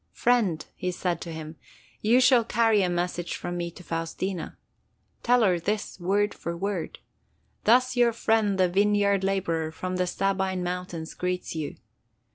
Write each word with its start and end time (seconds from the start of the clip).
"Friend!" 0.13 0.65
he 0.75 0.89
said 0.89 1.21
to 1.21 1.31
him, 1.31 1.57
"you 2.01 2.19
shall 2.19 2.43
carry 2.43 2.81
a 2.81 2.89
message 2.89 3.35
from 3.35 3.55
me 3.55 3.69
to 3.69 3.83
Faustina. 3.83 4.57
Tell 5.21 5.43
her 5.43 5.59
this 5.59 5.99
word 5.99 6.33
for 6.33 6.57
word! 6.57 6.97
Thus 7.65 7.95
your 7.95 8.11
friend 8.11 8.57
the 8.57 8.67
vineyard 8.67 9.23
laborer 9.23 9.71
from 9.71 9.97
the 9.97 10.07
Sabine 10.07 10.63
mountains 10.63 11.13
greets 11.13 11.55
you. 11.55 11.75